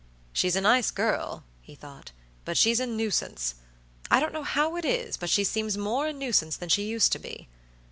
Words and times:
"She's 0.33 0.55
a 0.55 0.61
nice 0.61 0.89
girl," 0.89 1.43
he 1.61 1.75
thought, 1.75 2.11
"but 2.43 2.57
she's 2.57 2.79
a 2.79 2.87
nuisance. 2.87 3.53
I 4.09 4.19
don't 4.19 4.33
know 4.33 4.41
how 4.41 4.75
it 4.75 4.83
is, 4.83 5.15
but 5.15 5.29
she 5.29 5.43
seems 5.43 5.77
more 5.77 6.07
a 6.07 6.11
nuisance 6.11 6.57
than 6.57 6.69
she 6.69 6.87
used 6.87 7.11
to 7.11 7.19
be." 7.19 7.47